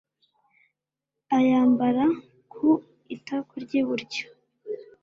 [1.37, 2.03] ayambara
[2.53, 2.67] ku
[3.15, 4.25] itako ry'iburyo